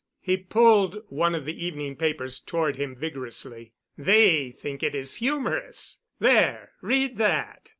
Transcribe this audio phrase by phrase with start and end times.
[0.19, 3.73] He pulled one of the evening papers toward him vigorously.
[3.95, 5.99] "They think it is humorous.
[6.19, 7.69] There read that."